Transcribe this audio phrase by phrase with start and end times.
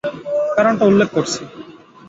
[0.57, 1.41] কারণটা উল্লেখ করছি!